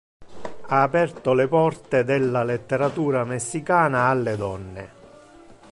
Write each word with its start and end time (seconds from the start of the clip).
Ha 0.65 0.81
aperto 0.81 1.35
le 1.35 1.47
porte 1.47 2.03
della 2.03 2.43
letteratura 2.43 3.23
messicana 3.23 4.07
alle 4.07 4.35
donne. 4.35 4.89